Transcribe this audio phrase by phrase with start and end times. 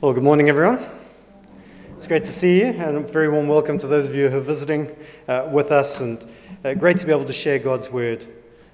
[0.00, 0.84] Well, good morning, everyone.
[1.96, 4.38] It's great to see you, and a very warm welcome to those of you who
[4.38, 4.90] are visiting
[5.28, 6.26] uh, with us, and
[6.64, 8.26] uh, great to be able to share God's word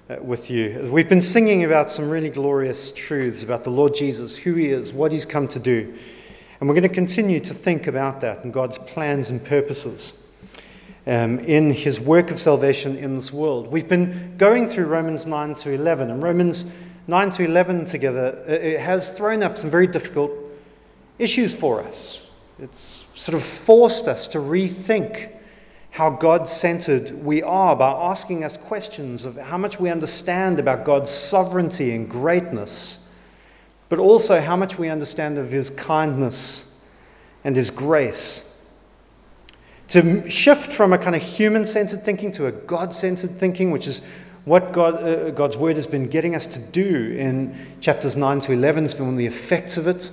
[0.09, 0.89] uh, with you.
[0.91, 4.93] We've been singing about some really glorious truths about the Lord Jesus, who he is,
[4.93, 5.93] what he's come to do,
[6.59, 10.25] and we're going to continue to think about that and God's plans and purposes.
[11.05, 13.67] Um, in his work of salvation in this world.
[13.67, 16.71] We've been going through Romans 9 to 11, and Romans
[17.07, 20.42] 9 to 11 together uh, it has thrown up some very difficult
[21.23, 22.29] issues for us.
[22.59, 25.31] It's sort of forced us to rethink
[25.91, 30.85] how God centered we are by asking us questions of how much we understand about
[30.85, 33.07] God's sovereignty and greatness,
[33.89, 36.83] but also how much we understand of His kindness
[37.43, 38.49] and His grace.
[39.89, 43.85] To shift from a kind of human centered thinking to a God centered thinking, which
[43.85, 44.01] is
[44.45, 48.51] what God, uh, God's word has been getting us to do in chapters 9 to
[48.51, 50.09] 11, has been one of the effects of it.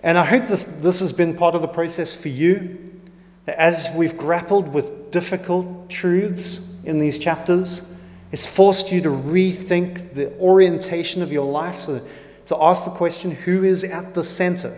[0.00, 2.78] And I hope this, this has been part of the process for you.
[3.46, 7.96] That as we've grappled with difficult truths in these chapters,
[8.32, 12.00] it's forced you to rethink the orientation of your life, so
[12.46, 14.76] to ask the question who is at the center?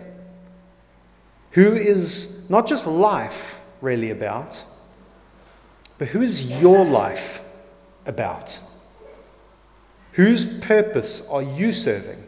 [1.51, 4.63] Who is not just life really about,
[5.97, 7.41] but who is your life
[8.05, 8.61] about?
[10.13, 12.23] Whose purpose are you serving?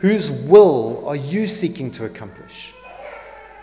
[0.00, 2.72] Whose will are you seeking to accomplish?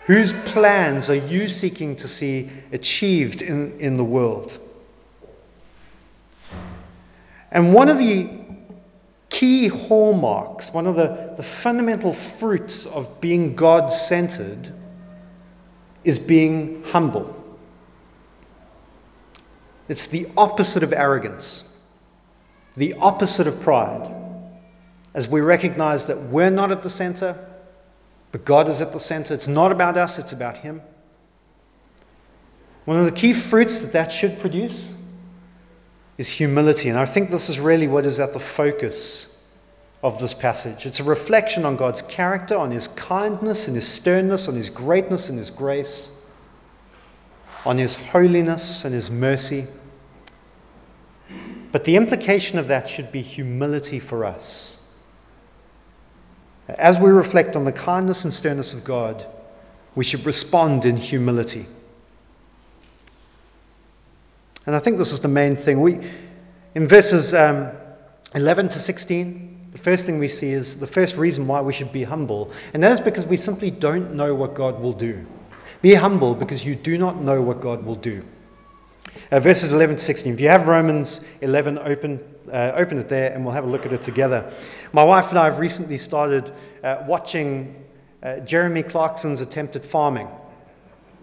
[0.06, 4.58] Whose plans are you seeking to see achieved in, in the world?
[7.50, 8.30] And one of the
[9.30, 14.70] key hallmarks, one of the, the fundamental fruits of being God centered,
[16.04, 17.34] is being humble.
[19.88, 21.82] It's the opposite of arrogance,
[22.76, 24.14] the opposite of pride.
[25.14, 27.36] As we recognize that we're not at the center,
[28.30, 29.34] but God is at the center.
[29.34, 30.82] It's not about us, it's about Him.
[32.84, 35.00] One of the key fruits that that should produce
[36.16, 36.88] is humility.
[36.88, 39.34] And I think this is really what is at the focus
[40.02, 40.86] of this passage.
[40.86, 45.28] It's a reflection on God's character, on His kindness and His sternness, on His greatness
[45.28, 46.10] and His grace,
[47.64, 49.66] on His holiness and His mercy.
[51.72, 54.77] But the implication of that should be humility for us.
[56.68, 59.26] As we reflect on the kindness and sternness of God,
[59.94, 61.66] we should respond in humility.
[64.66, 65.80] And I think this is the main thing.
[65.80, 65.98] We,
[66.74, 67.70] in verses um,
[68.34, 71.92] 11 to 16, the first thing we see is the first reason why we should
[71.92, 75.24] be humble, and that is because we simply don't know what God will do.
[75.80, 78.22] Be humble because you do not know what God will do.
[79.30, 80.34] Uh, verses 11 to 16.
[80.34, 82.20] If you have Romans 11 open,
[82.50, 84.50] uh, open it there and we'll have a look at it together.
[84.92, 87.84] My wife and I have recently started uh, watching
[88.22, 90.28] uh, Jeremy Clarkson's attempt at farming.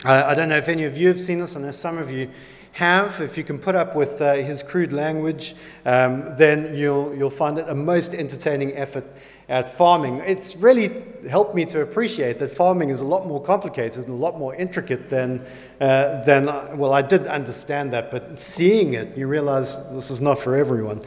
[0.04, 2.12] Uh, I don't know if any of you have seen this, I know some of
[2.12, 2.30] you
[2.74, 3.22] have.
[3.22, 5.56] If you can put up with uh, his crude language,
[5.86, 9.06] um, then you'll, you'll find it a most entertaining effort
[9.48, 10.18] at farming.
[10.26, 14.18] It's really helped me to appreciate that farming is a lot more complicated and a
[14.18, 15.46] lot more intricate than,
[15.80, 16.46] uh, than
[16.78, 21.02] well, I did understand that, but seeing it, you realize this is not for everyone.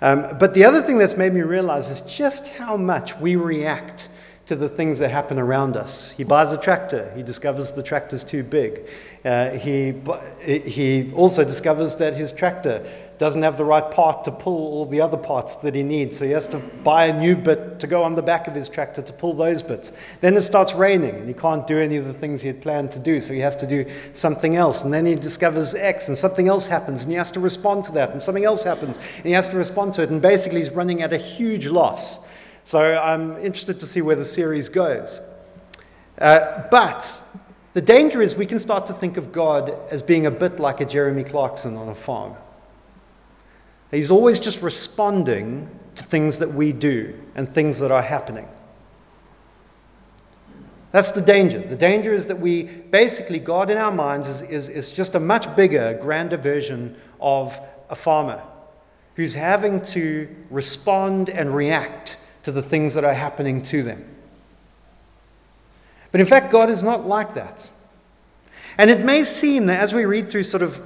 [0.00, 4.08] Um, but the other thing that's made me realize is just how much we react
[4.46, 6.12] to the things that happen around us.
[6.12, 8.88] He buys a tractor, he discovers the tractor's too big.
[9.24, 9.94] Uh, he,
[10.40, 12.86] he also discovers that his tractor
[13.18, 16.24] doesn't have the right part to pull all the other parts that he needs, so
[16.24, 19.02] he has to buy a new bit to go on the back of his tractor
[19.02, 19.92] to pull those bits.
[20.20, 22.92] Then it starts raining, and he can't do any of the things he had planned
[22.92, 24.84] to do, so he has to do something else.
[24.84, 27.92] And then he discovers X, and something else happens, and he has to respond to
[27.92, 30.70] that, and something else happens, and he has to respond to it, and basically he's
[30.70, 32.20] running at a huge loss.
[32.64, 35.20] So I'm interested to see where the series goes.
[36.18, 37.22] Uh, but
[37.72, 40.80] the danger is we can start to think of God as being a bit like
[40.80, 42.36] a Jeremy Clarkson on a farm.
[43.90, 48.48] He's always just responding to things that we do and things that are happening.
[50.90, 51.60] That's the danger.
[51.60, 55.20] The danger is that we basically, God in our minds is, is, is just a
[55.20, 58.42] much bigger, grander version of a farmer
[59.16, 64.04] who's having to respond and react to the things that are happening to them.
[66.10, 67.70] But in fact, God is not like that.
[68.78, 70.80] And it may seem that as we read through sort of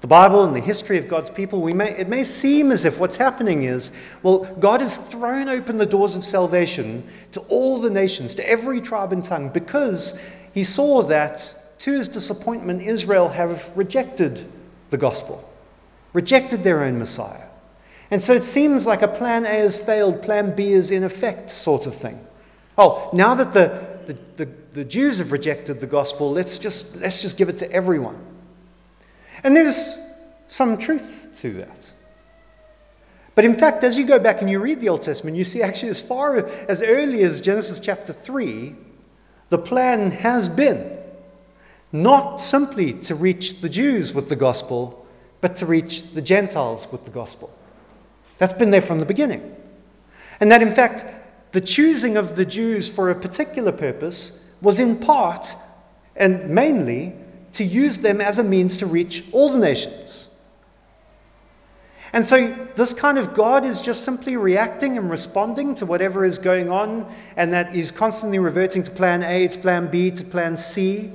[0.00, 3.00] the Bible and the history of God's people, we may, it may seem as if
[3.00, 3.90] what's happening is,
[4.22, 8.80] well, God has thrown open the doors of salvation to all the nations, to every
[8.80, 10.20] tribe and tongue, because
[10.54, 14.44] he saw that, to his disappointment, Israel have rejected
[14.90, 15.52] the gospel,
[16.12, 17.46] rejected their own Messiah.
[18.10, 21.50] And so it seems like a plan A has failed, plan B is in effect,
[21.50, 22.24] sort of thing.
[22.78, 27.20] Oh, now that the, the, the, the Jews have rejected the gospel, let's just, let's
[27.20, 28.16] just give it to everyone.
[29.44, 29.96] And there's
[30.46, 31.92] some truth to that.
[33.34, 35.62] But in fact, as you go back and you read the Old Testament, you see
[35.62, 38.74] actually as far as early as Genesis chapter 3,
[39.48, 40.98] the plan has been
[41.92, 45.06] not simply to reach the Jews with the gospel,
[45.40, 47.56] but to reach the Gentiles with the gospel.
[48.38, 49.54] That's been there from the beginning.
[50.40, 51.04] And that, in fact,
[51.52, 55.54] the choosing of the Jews for a particular purpose was in part
[56.16, 57.14] and mainly
[57.52, 60.28] to use them as a means to reach all the nations.
[62.12, 66.38] And so, this kind of God is just simply reacting and responding to whatever is
[66.38, 67.06] going on,
[67.36, 71.12] and that is constantly reverting to plan A, to plan B, to plan C,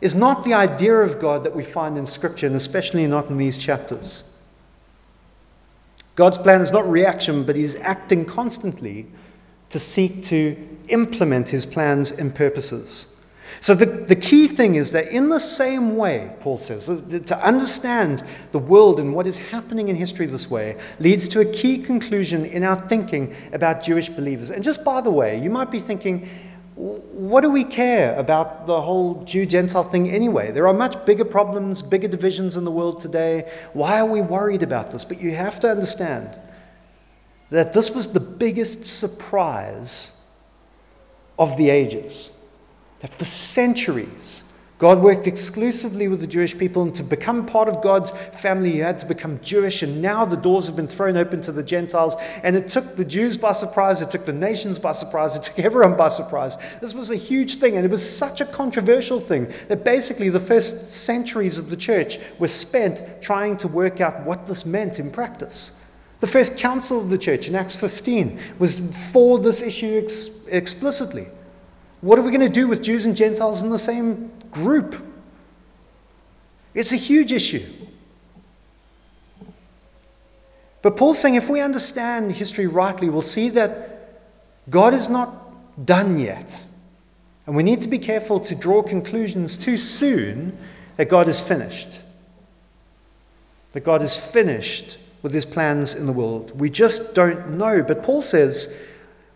[0.00, 3.36] is not the idea of God that we find in Scripture, and especially not in
[3.36, 4.24] these chapters.
[6.14, 9.06] God's plan is not reaction, but He's acting constantly
[9.70, 10.56] to seek to
[10.88, 13.13] implement His plans and purposes.
[13.60, 18.24] So, the, the key thing is that in the same way, Paul says, to understand
[18.52, 22.44] the world and what is happening in history this way leads to a key conclusion
[22.44, 24.50] in our thinking about Jewish believers.
[24.50, 26.28] And just by the way, you might be thinking,
[26.74, 30.50] what do we care about the whole Jew Gentile thing anyway?
[30.50, 33.50] There are much bigger problems, bigger divisions in the world today.
[33.72, 35.04] Why are we worried about this?
[35.04, 36.36] But you have to understand
[37.50, 40.20] that this was the biggest surprise
[41.38, 42.30] of the ages
[43.04, 44.44] that for centuries,
[44.78, 48.82] God worked exclusively with the Jewish people, and to become part of God's family, you
[48.82, 49.82] had to become Jewish.
[49.82, 52.16] And now the doors have been thrown open to the Gentiles.
[52.42, 55.58] And it took the Jews by surprise, it took the nations by surprise, it took
[55.58, 56.56] everyone by surprise.
[56.80, 60.40] This was a huge thing, and it was such a controversial thing that basically the
[60.40, 65.10] first centuries of the church were spent trying to work out what this meant in
[65.10, 65.78] practice.
[66.20, 68.80] The first council of the church in Acts 15 was
[69.12, 71.26] for this issue ex- explicitly.
[72.04, 75.02] What are we going to do with Jews and Gentiles in the same group?
[76.74, 77.64] It's a huge issue.
[80.82, 84.20] But Paul's saying if we understand history rightly, we'll see that
[84.68, 86.62] God is not done yet.
[87.46, 90.58] And we need to be careful to draw conclusions too soon
[90.98, 92.02] that God is finished.
[93.72, 96.60] That God is finished with his plans in the world.
[96.60, 97.82] We just don't know.
[97.82, 98.78] But Paul says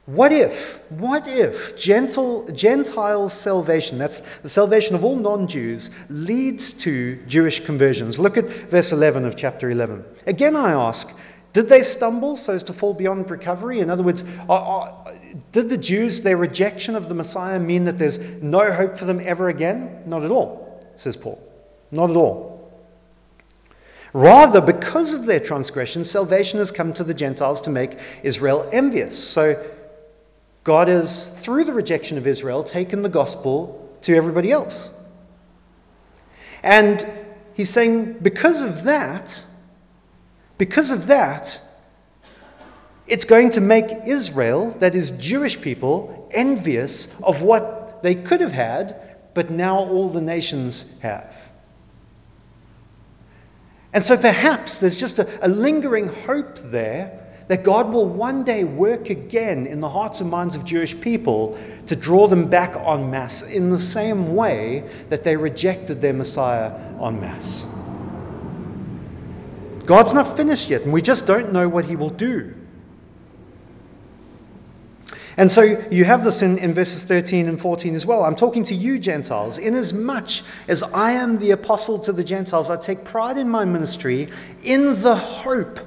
[0.08, 6.72] what if, what if gentle, Gentile salvation, that's the salvation of all non Jews, leads
[6.84, 8.18] to Jewish conversions?
[8.18, 10.02] Look at verse 11 of chapter 11.
[10.26, 11.14] Again, I ask,
[11.52, 13.80] did they stumble so as to fall beyond recovery?
[13.80, 15.14] In other words, are, are,
[15.52, 19.20] did the Jews, their rejection of the Messiah, mean that there's no hope for them
[19.22, 20.04] ever again?
[20.06, 21.38] Not at all, says Paul.
[21.90, 22.72] Not at all.
[24.14, 29.22] Rather, because of their transgression, salvation has come to the Gentiles to make Israel envious.
[29.22, 29.62] So,
[30.68, 34.94] God has, through the rejection of Israel, taken the gospel to everybody else.
[36.62, 37.10] And
[37.54, 39.46] he's saying, because of that,
[40.58, 41.58] because of that,
[43.06, 48.52] it's going to make Israel, that is, Jewish people, envious of what they could have
[48.52, 51.48] had, but now all the nations have.
[53.94, 58.62] And so perhaps there's just a, a lingering hope there that God will one day
[58.62, 63.10] work again in the hearts and minds of Jewish people to draw them back en
[63.10, 67.66] masse in the same way that they rejected their Messiah en masse.
[69.86, 72.54] God's not finished yet, and we just don't know what he will do.
[75.38, 78.24] And so you have this in, in verses 13 and 14 as well.
[78.24, 79.56] I'm talking to you, Gentiles.
[79.56, 84.28] Inasmuch as I am the apostle to the Gentiles, I take pride in my ministry
[84.64, 85.78] in the hope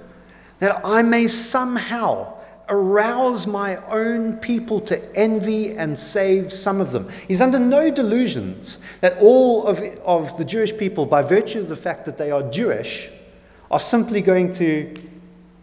[0.61, 2.35] that I may somehow
[2.69, 7.09] arouse my own people to envy and save some of them.
[7.27, 11.75] He's under no delusions that all of, of the Jewish people, by virtue of the
[11.75, 13.09] fact that they are Jewish,
[13.71, 14.93] are simply going to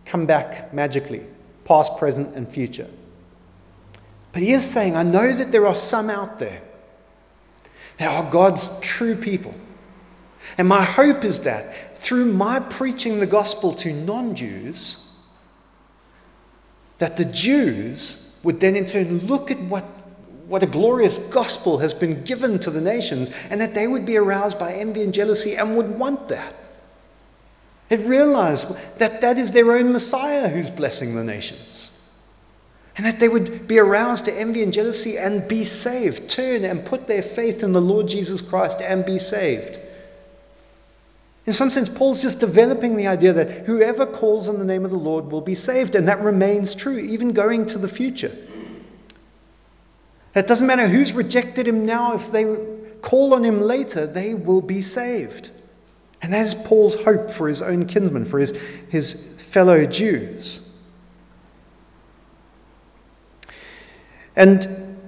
[0.04, 1.22] come back magically,
[1.64, 2.88] past, present, and future.
[4.32, 6.60] But he is saying, I know that there are some out there
[7.98, 9.54] that are God's true people.
[10.56, 15.20] And my hope is that through my preaching the gospel to non Jews,
[16.98, 19.82] that the Jews would then in turn look at what,
[20.46, 24.16] what a glorious gospel has been given to the nations and that they would be
[24.16, 26.54] aroused by envy and jealousy and would want that.
[27.88, 31.94] They'd realize that that is their own Messiah who's blessing the nations.
[32.96, 36.84] And that they would be aroused to envy and jealousy and be saved, turn and
[36.84, 39.80] put their faith in the Lord Jesus Christ and be saved.
[41.48, 44.90] In some sense, Paul's just developing the idea that whoever calls on the name of
[44.90, 48.36] the Lord will be saved, and that remains true, even going to the future.
[50.34, 52.44] It doesn't matter who's rejected him now, if they
[53.00, 55.50] call on him later, they will be saved.
[56.20, 58.50] And that's Paul's hope for his own kinsmen, for his,
[58.90, 60.68] his fellow Jews.
[64.36, 65.00] And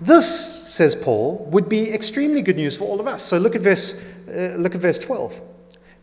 [0.00, 3.22] this, says Paul, would be extremely good news for all of us.
[3.22, 5.50] So look at verse, uh, look at verse 12.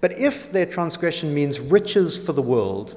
[0.01, 2.95] But if their transgression means riches for the world,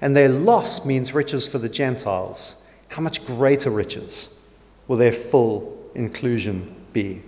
[0.00, 4.38] and their loss means riches for the Gentiles, how much greater riches
[4.86, 7.22] will their full inclusion be?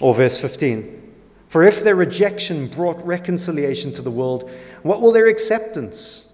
[0.00, 1.14] Or verse 15
[1.48, 4.50] For if their rejection brought reconciliation to the world,
[4.82, 6.32] what will their acceptance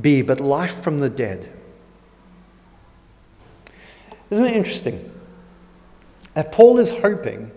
[0.00, 1.52] be but life from the dead?
[4.30, 5.10] Isn't it interesting?
[6.34, 7.50] That Paul is hoping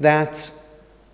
[0.00, 0.52] that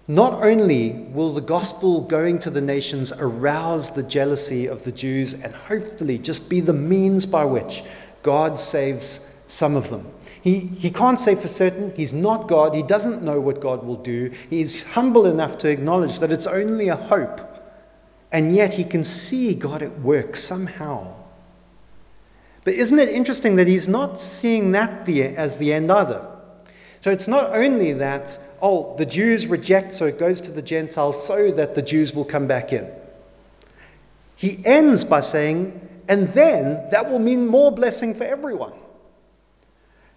[0.08, 5.34] not only will the gospel going to the nations arouse the jealousy of the Jews
[5.34, 7.82] and hopefully just be the means by which
[8.22, 10.10] God saves some of them.
[10.40, 13.96] He, he can't say for certain, he's not God, he doesn't know what God will
[13.96, 14.32] do.
[14.48, 17.40] He's humble enough to acknowledge that it's only a hope,
[18.32, 21.14] and yet he can see God at work somehow.
[22.64, 26.26] But isn't it interesting that he's not seeing that the, as the end either?
[27.00, 31.24] So it's not only that, oh, the Jews reject, so it goes to the Gentiles
[31.26, 32.90] so that the Jews will come back in.
[34.36, 38.72] He ends by saying, and then that will mean more blessing for everyone.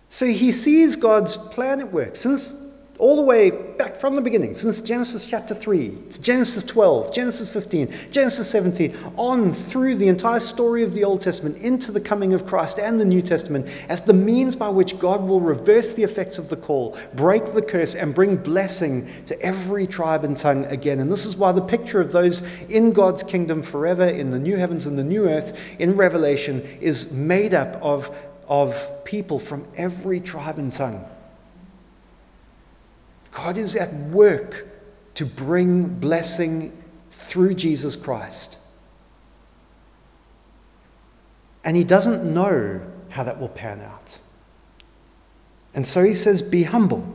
[0.10, 2.53] So he sees God's plan at work since
[3.01, 7.50] all the way back from the beginning, since Genesis chapter 3, to Genesis 12, Genesis
[7.50, 12.31] 15, Genesis 17, on through the entire story of the Old Testament into the coming
[12.31, 16.03] of Christ and the New Testament as the means by which God will reverse the
[16.03, 20.65] effects of the call, break the curse, and bring blessing to every tribe and tongue
[20.65, 21.00] again.
[21.00, 24.58] And this is why the picture of those in God's kingdom forever, in the new
[24.58, 28.15] heavens and the new earth, in Revelation, is made up of,
[28.48, 31.11] of people from every tribe and tongue.
[33.31, 34.67] God is at work
[35.15, 36.77] to bring blessing
[37.11, 38.57] through Jesus Christ.
[41.63, 44.19] And he doesn't know how that will pan out.
[45.73, 47.05] And so he says, Be humble.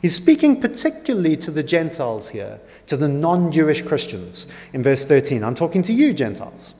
[0.00, 4.46] He's speaking particularly to the Gentiles here, to the non Jewish Christians.
[4.72, 6.74] In verse 13, I'm talking to you, Gentiles.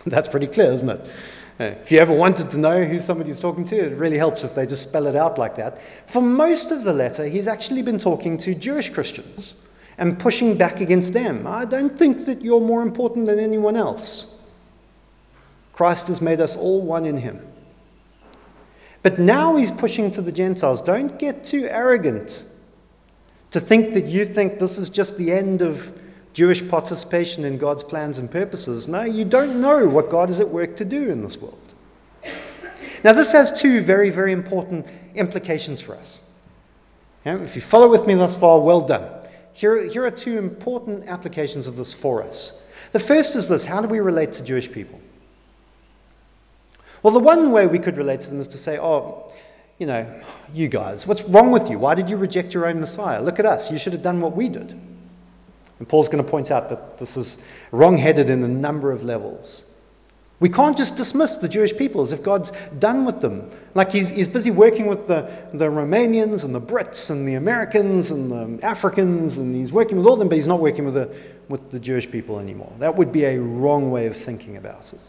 [0.06, 1.00] That's pretty clear, isn't it?
[1.60, 4.64] If you ever wanted to know who somebody's talking to, it really helps if they
[4.64, 5.78] just spell it out like that.
[6.08, 9.54] For most of the letter, he's actually been talking to Jewish Christians
[9.98, 11.46] and pushing back against them.
[11.46, 14.34] I don't think that you're more important than anyone else.
[15.74, 17.46] Christ has made us all one in him.
[19.02, 20.80] But now he's pushing to the Gentiles.
[20.80, 22.46] Don't get too arrogant
[23.50, 25.99] to think that you think this is just the end of
[26.32, 28.86] Jewish participation in God's plans and purposes.
[28.86, 31.58] No, you don't know what God is at work to do in this world.
[33.02, 36.20] Now, this has two very, very important implications for us.
[37.24, 39.08] if you follow with me thus far, well done.
[39.52, 42.62] Here, here are two important applications of this for us.
[42.92, 45.00] The first is this how do we relate to Jewish people?
[47.02, 49.32] Well, the one way we could relate to them is to say, oh,
[49.78, 50.06] you know,
[50.52, 51.78] you guys, what's wrong with you?
[51.78, 53.22] Why did you reject your own Messiah?
[53.22, 53.70] Look at us.
[53.70, 54.78] You should have done what we did.
[55.80, 59.02] And Paul's going to point out that this is wrong headed in a number of
[59.02, 59.64] levels.
[60.38, 63.50] We can't just dismiss the Jewish people as if God's done with them.
[63.74, 68.10] Like he's, he's busy working with the, the Romanians and the Brits and the Americans
[68.10, 70.94] and the Africans, and he's working with all of them, but he's not working with
[70.94, 71.14] the,
[71.48, 72.72] with the Jewish people anymore.
[72.78, 75.00] That would be a wrong way of thinking about it.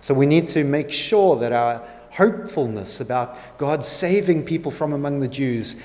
[0.00, 5.20] So we need to make sure that our hopefulness about God saving people from among
[5.20, 5.82] the Jews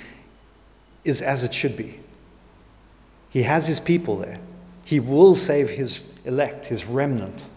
[1.06, 2.00] is as it should be.
[3.29, 4.39] He has his people there.
[4.86, 7.50] He will save his elect, his remnant.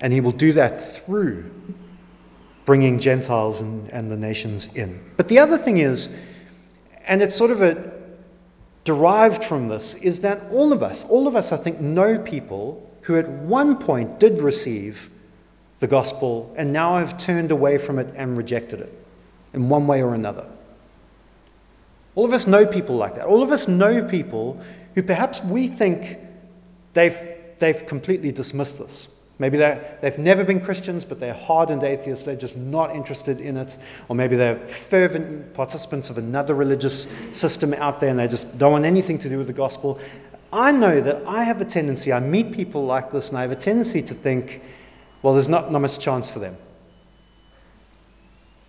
[0.00, 1.50] And he will do that through
[2.64, 5.00] bringing Gentiles and, and the nations in.
[5.16, 6.20] But the other thing is,
[7.06, 7.92] and it's sort of a,
[8.84, 12.82] derived from this, is that all of us, all of us, I think, know people
[13.02, 15.10] who at one point did receive
[15.78, 18.92] the gospel and now have turned away from it and rejected it
[19.52, 20.46] in one way or another.
[22.16, 23.26] All of us know people like that.
[23.26, 24.60] All of us know people
[24.96, 26.18] who perhaps we think
[26.94, 27.16] they've,
[27.58, 29.12] they've completely dismissed this.
[29.38, 32.24] Maybe they've never been Christians, but they're hardened atheists.
[32.24, 33.76] They're just not interested in it.
[34.08, 38.72] Or maybe they're fervent participants of another religious system out there and they just don't
[38.72, 40.00] want anything to do with the gospel.
[40.50, 43.50] I know that I have a tendency, I meet people like this, and I have
[43.50, 44.62] a tendency to think,
[45.20, 46.56] well, there's not, not much chance for them.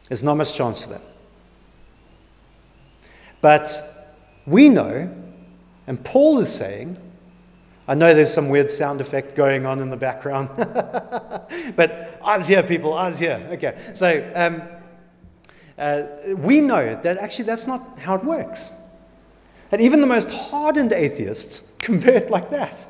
[0.10, 1.02] There's not much chance for them.
[3.42, 3.70] But
[4.46, 5.14] we know,
[5.86, 6.98] and Paul is saying,
[7.88, 10.50] I know there's some weird sound effect going on in the background,
[11.76, 13.48] but I was here, people, I was here.
[13.52, 14.62] Okay, so um,
[15.78, 16.04] uh,
[16.38, 18.72] we know that actually that's not how it works.
[19.72, 22.86] And even the most hardened atheists convert like that.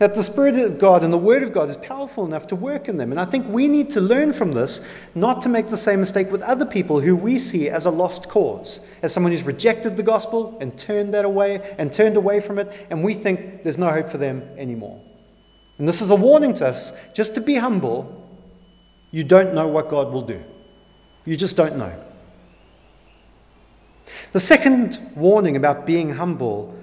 [0.00, 2.88] That the Spirit of God and the Word of God is powerful enough to work
[2.88, 3.10] in them.
[3.10, 4.80] And I think we need to learn from this
[5.14, 8.26] not to make the same mistake with other people who we see as a lost
[8.26, 12.58] cause, as someone who's rejected the gospel and turned that away and turned away from
[12.58, 15.02] it, and we think there's no hope for them anymore.
[15.76, 18.26] And this is a warning to us just to be humble.
[19.10, 20.42] You don't know what God will do,
[21.26, 21.92] you just don't know.
[24.32, 26.74] The second warning about being humble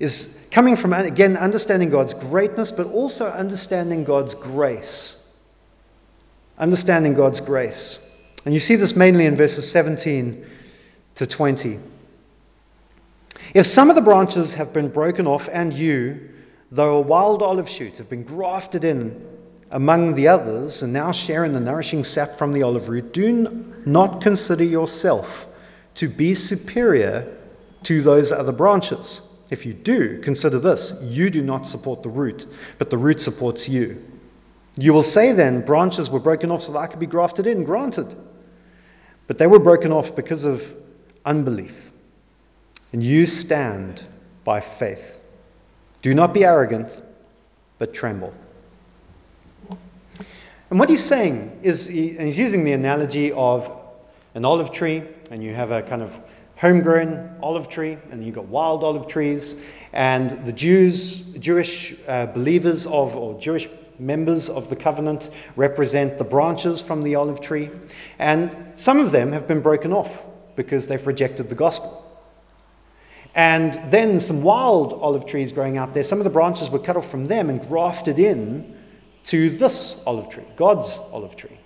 [0.00, 5.20] is coming from, again, understanding God's greatness, but also understanding God's grace.
[6.56, 7.98] Understanding God's grace.
[8.44, 10.46] And you see this mainly in verses 17
[11.16, 11.80] to 20.
[13.52, 16.30] If some of the branches have been broken off, and you,
[16.70, 19.26] though a wild olive shoot, have been grafted in
[19.72, 23.74] among the others, and now share in the nourishing sap from the olive root, do
[23.84, 25.48] not consider yourself
[25.94, 27.36] to be superior
[27.82, 29.20] to those other branches.
[29.50, 32.46] If you do, consider this you do not support the root,
[32.78, 34.02] but the root supports you.
[34.76, 37.62] You will say then, branches were broken off so that I could be grafted in,
[37.62, 38.16] granted.
[39.26, 40.74] But they were broken off because of
[41.24, 41.92] unbelief.
[42.92, 44.04] And you stand
[44.44, 45.20] by faith.
[46.02, 47.00] Do not be arrogant,
[47.78, 48.34] but tremble.
[50.70, 53.70] And what he's saying is, and he's using the analogy of
[54.34, 56.20] an olive tree, and you have a kind of
[56.56, 59.62] homegrown olive tree, and you've got wild olive trees.
[59.92, 63.68] And the Jews, Jewish uh, believers of, or Jewish
[63.98, 67.70] members of the covenant, represent the branches from the olive tree.
[68.18, 72.00] And some of them have been broken off because they've rejected the gospel.
[73.34, 76.96] And then some wild olive trees growing out there, some of the branches were cut
[76.96, 78.78] off from them and grafted in
[79.24, 81.58] to this olive tree, God's olive tree.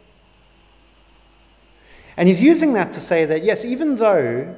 [2.16, 4.56] And he's using that to say that, yes, even though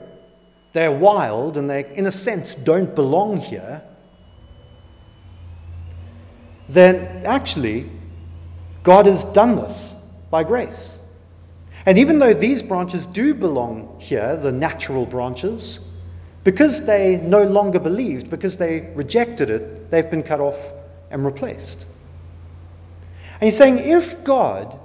[0.73, 3.83] they're wild and they, in a sense, don't belong here,
[6.69, 7.91] then actually,
[8.83, 9.97] God has done this
[10.31, 11.01] by grace.
[11.87, 15.91] And even though these branches do belong here, the natural branches,
[16.45, 20.73] because they no longer believed, because they rejected it, they've been cut off
[21.11, 21.87] and replaced.
[23.35, 24.79] And he's saying if God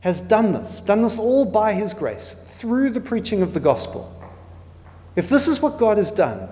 [0.00, 4.15] has done this, done this all by his grace, through the preaching of the gospel,
[5.16, 6.48] if this is what God has done,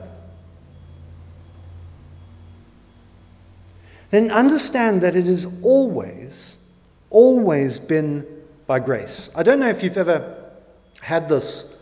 [4.10, 6.64] then understand that it has always,
[7.10, 8.26] always been
[8.66, 9.30] by grace.
[9.36, 10.52] I don't know if you've ever
[11.00, 11.76] had this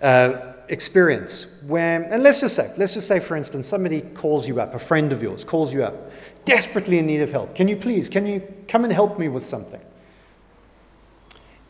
[0.00, 4.60] uh, experience where, and let's just say, let's just say, for instance, somebody calls you
[4.60, 6.10] up, a friend of yours calls you up,
[6.44, 7.54] desperately in need of help.
[7.54, 9.80] Can you please, can you come and help me with something?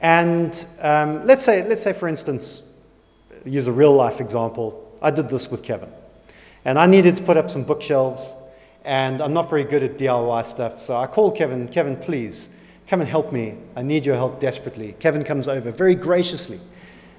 [0.00, 2.71] And um, let's say, let's say, for instance,
[3.44, 4.96] use a real life example.
[5.00, 5.90] I did this with Kevin.
[6.64, 8.34] And I needed to put up some bookshelves,
[8.84, 10.78] and I'm not very good at DIY stuff.
[10.80, 12.50] So I called Kevin, Kevin, please
[12.86, 13.54] come and help me.
[13.74, 14.94] I need your help desperately.
[14.98, 16.60] Kevin comes over very graciously,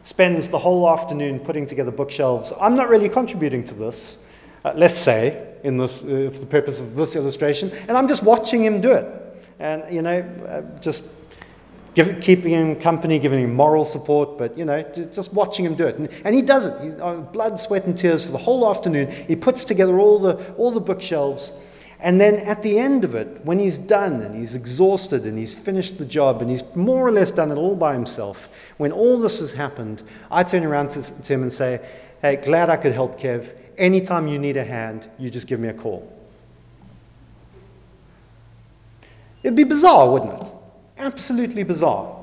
[0.03, 2.53] spends the whole afternoon putting together bookshelves.
[2.59, 4.23] I'm not really contributing to this,
[4.63, 8.23] uh, let's say, in this, uh, for the purpose of this illustration, and I'm just
[8.23, 9.07] watching him do it.
[9.59, 11.22] And, you know, uh, just
[11.93, 14.81] Give, keeping him company, giving him moral support, but you know,
[15.13, 15.97] just watching him do it.
[15.97, 16.81] And, and he does it.
[16.81, 19.11] He's on blood, sweat, and tears for the whole afternoon.
[19.27, 21.63] He puts together all the, all the bookshelves.
[21.99, 25.53] And then at the end of it, when he's done and he's exhausted and he's
[25.53, 29.19] finished the job and he's more or less done it all by himself, when all
[29.19, 31.79] this has happened, I turn around to, to him and say,
[32.21, 33.53] Hey, glad I could help, Kev.
[33.77, 36.11] Anytime you need a hand, you just give me a call.
[39.43, 40.53] It'd be bizarre, wouldn't it?
[41.03, 42.17] Absolutely bizarre.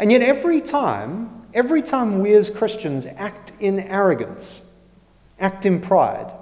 [0.00, 4.62] And yet, every time, every time we as Christians act in arrogance,
[5.38, 6.32] act in pride,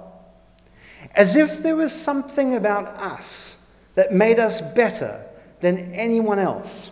[1.13, 5.23] as if there was something about us that made us better
[5.59, 6.91] than anyone else,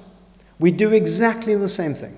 [0.59, 2.17] we do exactly the same thing.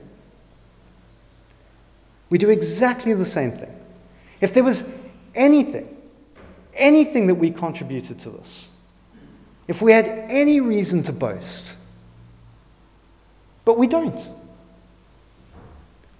[2.30, 3.74] We do exactly the same thing.
[4.42, 5.02] If there was
[5.34, 5.96] anything,
[6.74, 8.72] anything that we contributed to this,
[9.70, 11.78] if we had any reason to boast.
[13.66, 14.20] But we don't.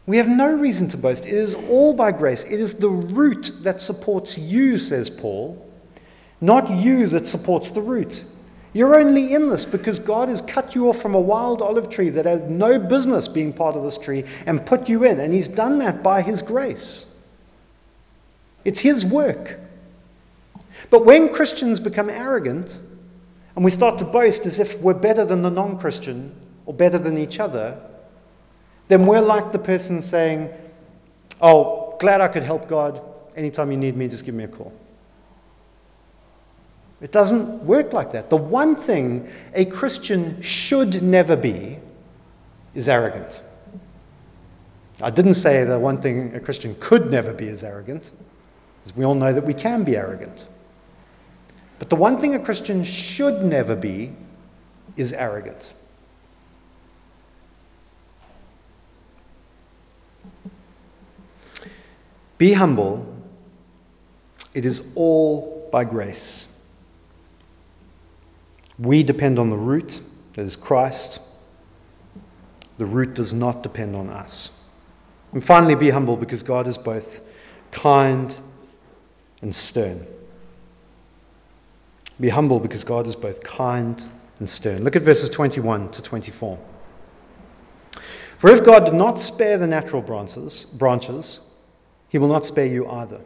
[0.06, 1.26] We have no reason to boast.
[1.26, 2.44] It is all by grace.
[2.44, 5.68] It is the root that supports you, says Paul,
[6.40, 8.24] not you that supports the root.
[8.72, 12.10] You're only in this because God has cut you off from a wild olive tree
[12.10, 15.20] that has no business being part of this tree and put you in.
[15.20, 17.18] And He's done that by His grace.
[18.64, 19.60] It's His work.
[20.92, 22.80] But when Christians become arrogant
[23.56, 26.36] and we start to boast as if we're better than the non Christian
[26.66, 27.80] or better than each other,
[28.88, 30.50] then we're like the person saying,
[31.42, 33.02] Oh, glad I could help God.
[33.36, 34.74] Anytime you need me, just give me a call.
[37.02, 38.30] It doesn't work like that.
[38.30, 41.80] The one thing a Christian should never be
[42.76, 43.42] is arrogant.
[45.02, 48.12] I didn't say the one thing a Christian could never be is arrogant,
[48.82, 50.48] because we all know that we can be arrogant.
[51.80, 54.12] But the one thing a Christian should never be
[54.98, 55.74] is arrogant.
[62.38, 63.06] Be humble.
[64.54, 66.46] It is all by grace.
[68.78, 70.02] We depend on the root,
[70.34, 71.20] that is Christ.
[72.78, 74.52] The root does not depend on us.
[75.34, 77.22] And finally, be humble because God is both
[77.72, 78.36] kind
[79.42, 80.08] and stern.
[82.20, 84.04] Be humble because God is both kind
[84.40, 84.84] and stern.
[84.84, 86.60] Look at verses 21 to 24.
[88.38, 91.42] For if God did not spare the natural branches, branches,
[92.08, 93.22] he will not spare you either.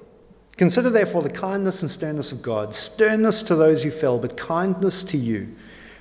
[0.58, 5.04] Consider therefore the kindness and sternness of God, sternness to those who fell, but kindness
[5.06, 5.56] to you,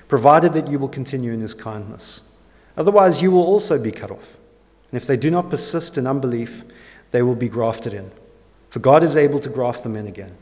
[0.07, 2.21] provided that you will continue in his kindness.
[2.77, 4.39] Otherwise, you will also be cut off.
[4.91, 6.63] And if they do not persist in unbelief,
[7.11, 8.11] they will be grafted in.
[8.69, 10.35] For God is able to graft them in again.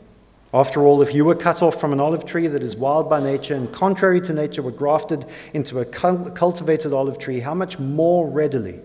[0.54, 3.20] After all, if you were cut off from an olive tree that is wild by
[3.20, 8.28] nature and contrary to nature were grafted into a cultivated olive tree, how much more
[8.28, 8.78] readily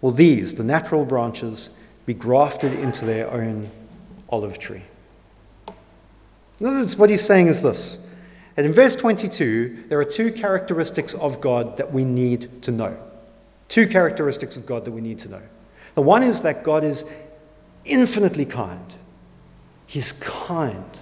[0.00, 1.70] will these, the natural branches,
[2.04, 3.70] be grafted into their own
[4.28, 4.82] olive tree?
[6.58, 7.98] In other words, what he's saying is this.
[8.56, 12.96] And in verse 22, there are two characteristics of God that we need to know.
[13.68, 15.42] Two characteristics of God that we need to know.
[15.94, 17.04] The one is that God is
[17.84, 18.94] infinitely kind.
[19.86, 21.00] He's kind.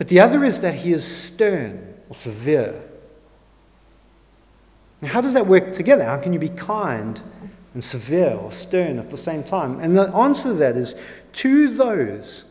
[0.00, 2.80] But the other is that he is stern or severe.
[5.02, 6.04] Now, how does that work together?
[6.04, 7.20] How can you be kind
[7.74, 9.78] and severe or stern at the same time?
[9.78, 10.94] And the answer to that is
[11.34, 12.50] to those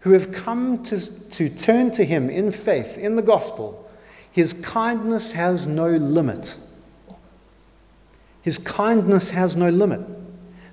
[0.00, 3.90] who have come to, to turn to him in faith, in the gospel,
[4.30, 6.58] his kindness has no limit.
[8.42, 10.02] His kindness has no limit.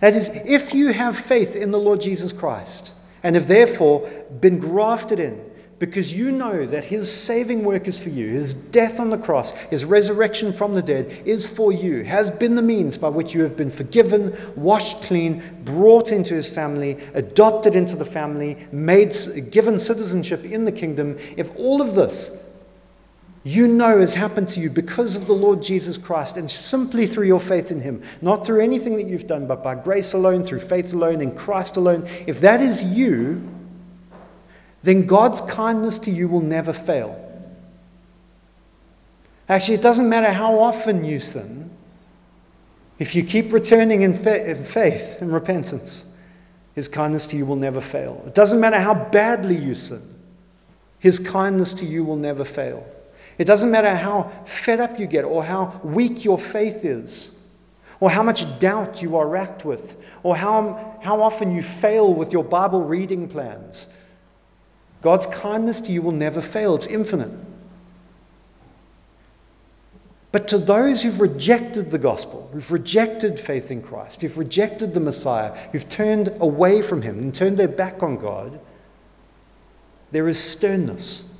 [0.01, 4.01] That is, if you have faith in the Lord Jesus Christ and have therefore
[4.41, 5.46] been grafted in,
[5.79, 8.29] because you know that his saving work is for you.
[8.29, 12.55] His death on the cross, his resurrection from the dead is for you, has been
[12.55, 17.75] the means by which you have been forgiven, washed clean, brought into his family, adopted
[17.75, 19.13] into the family, made
[19.51, 21.17] given citizenship in the kingdom.
[21.35, 22.43] If all of this
[23.43, 27.27] you know has happened to you because of the Lord Jesus Christ and simply through
[27.27, 30.59] your faith in him, not through anything that you've done, but by grace alone, through
[30.59, 33.47] faith alone, in Christ alone, if that is you,
[34.87, 37.21] then God's kindness to you will never fail.
[39.49, 41.69] Actually, it doesn't matter how often you sin,
[42.97, 46.05] if you keep returning in, fa- in faith and repentance,
[46.73, 48.23] His kindness to you will never fail.
[48.25, 50.01] It doesn't matter how badly you sin,
[50.99, 52.87] His kindness to you will never fail.
[53.37, 57.33] It doesn't matter how fed up you get or how weak your faith is
[57.99, 62.31] or how much doubt you are racked with, or how, how often you fail with
[62.31, 63.91] your Bible reading plans.
[65.01, 67.31] God's kindness to you will never fail, it's infinite.
[70.31, 74.99] But to those who've rejected the gospel, who've rejected faith in Christ, who've rejected the
[74.99, 78.59] Messiah, who've turned away from Him and turned their back on God,
[80.11, 81.35] there is sternness,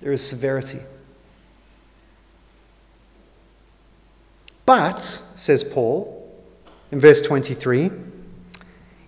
[0.00, 0.80] there is severity.
[4.64, 6.16] But, says Paul
[6.90, 7.90] in verse 23,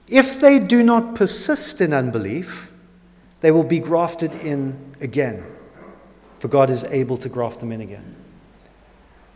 [0.09, 2.68] if they do not persist in unbelief,
[3.41, 5.45] they will be grafted in again,
[6.39, 8.17] for God is able to graft them in again.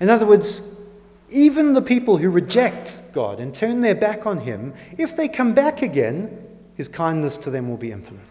[0.01, 0.81] In other words,
[1.31, 5.55] even the people who reject God and turn their back on Him, if they come
[5.55, 8.27] back again, His kindness to them will be infinite.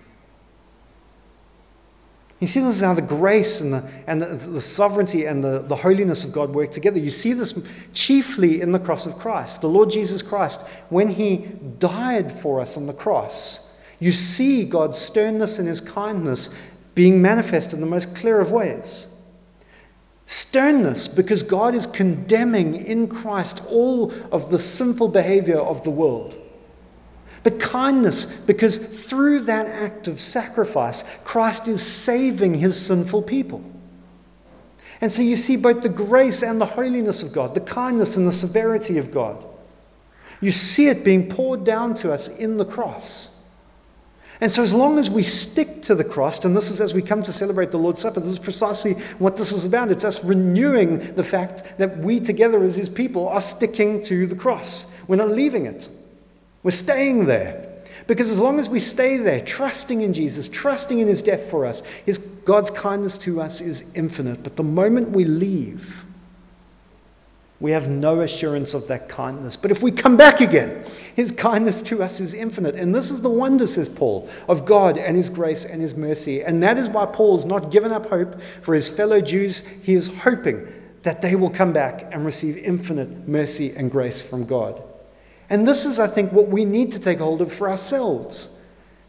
[2.41, 5.59] You see, this is how the grace and the, and the, the sovereignty and the,
[5.59, 6.97] the holiness of God work together.
[6.97, 7.53] You see this
[7.93, 9.61] chiefly in the cross of Christ.
[9.61, 11.37] The Lord Jesus Christ, when He
[11.77, 13.70] died for us on the cross,
[14.01, 16.49] you see God's sternness and his kindness
[16.95, 19.05] being manifest in the most clear of ways.
[20.25, 26.35] Sternness, because God is condemning in Christ all of the sinful behavior of the world.
[27.43, 33.63] But kindness, because through that act of sacrifice, Christ is saving his sinful people.
[34.99, 38.27] And so you see both the grace and the holiness of God, the kindness and
[38.27, 39.45] the severity of God.
[40.39, 43.37] You see it being poured down to us in the cross.
[44.41, 47.03] And so, as long as we stick to the cross, and this is as we
[47.03, 49.91] come to celebrate the Lord's Supper, this is precisely what this is about.
[49.91, 54.35] It's us renewing the fact that we together as His people are sticking to the
[54.35, 54.91] cross.
[55.07, 55.87] We're not leaving it,
[56.63, 57.67] we're staying there.
[58.07, 61.65] Because as long as we stay there, trusting in Jesus, trusting in His death for
[61.67, 64.43] us, His, God's kindness to us is infinite.
[64.43, 66.03] But the moment we leave,
[67.61, 69.55] we have no assurance of that kindness.
[69.55, 70.83] But if we come back again,
[71.15, 72.73] his kindness to us is infinite.
[72.73, 76.43] And this is the wonder, says Paul, of God and his grace and his mercy.
[76.43, 79.59] And that is why Paul has not given up hope for his fellow Jews.
[79.83, 80.67] He is hoping
[81.03, 84.81] that they will come back and receive infinite mercy and grace from God.
[85.47, 88.57] And this is, I think, what we need to take hold of for ourselves.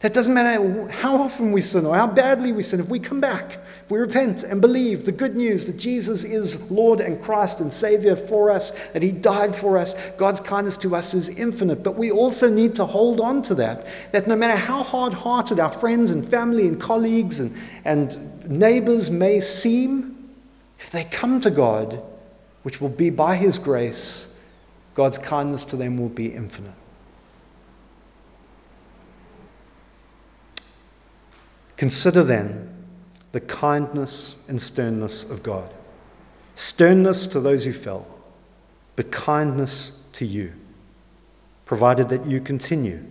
[0.02, 3.20] That doesn't matter how often we sin or how badly we sin, if we come
[3.20, 3.52] back,
[3.84, 7.72] if we repent and believe the good news that Jesus is Lord and Christ and
[7.72, 11.84] Savior for us, that He died for us, God's kindness to us is infinite.
[11.84, 15.60] But we also need to hold on to that, that no matter how hard hearted
[15.60, 20.32] our friends and family and colleagues and, and neighbors may seem,
[20.80, 22.02] if they come to God,
[22.64, 24.36] which will be by His grace,
[24.94, 26.74] God's kindness to them will be infinite.
[31.82, 32.72] Consider then
[33.32, 35.74] the kindness and sternness of God.
[36.54, 38.06] Sternness to those who fell,
[38.94, 40.52] but kindness to you,
[41.64, 43.04] provided that you continue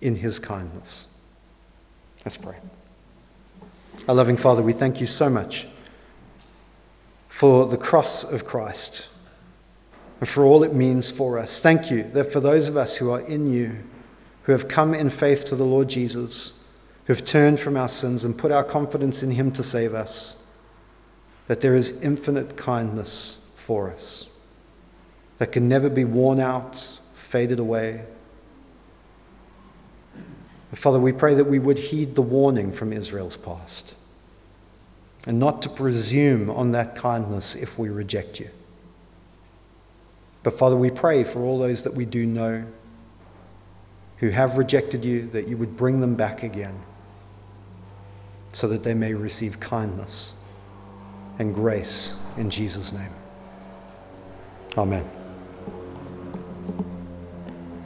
[0.00, 1.06] in his kindness.
[2.24, 2.56] Let's pray.
[4.08, 5.68] Our loving Father, we thank you so much
[7.28, 9.06] for the cross of Christ
[10.18, 11.60] and for all it means for us.
[11.60, 13.84] Thank you that for those of us who are in you,
[14.42, 16.60] who have come in faith to the Lord Jesus,
[17.06, 20.42] who've turned from our sins and put our confidence in Him to save us,
[21.46, 24.28] that there is infinite kindness for us
[25.38, 28.04] that can never be worn out, faded away.
[30.72, 33.94] Father, we pray that we would heed the warning from Israel's past
[35.26, 38.50] and not to presume on that kindness if we reject you.
[40.42, 42.64] But Father, we pray for all those that we do know
[44.18, 46.82] who have rejected you, that you would bring them back again
[48.56, 50.32] so that they may receive kindness
[51.38, 53.12] and grace in Jesus' name.
[54.78, 55.04] Amen.